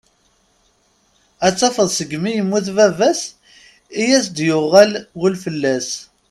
[1.45, 3.21] Ad tafeḍ segmi i yemmut baba-s
[4.01, 5.89] i ay-d-yuɣal wul fall-as.